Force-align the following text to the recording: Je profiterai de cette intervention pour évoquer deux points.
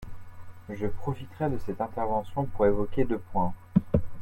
Je 0.71 0.87
profiterai 0.87 1.51
de 1.51 1.59
cette 1.59 1.79
intervention 1.79 2.45
pour 2.45 2.65
évoquer 2.65 3.05
deux 3.05 3.19
points. 3.19 3.53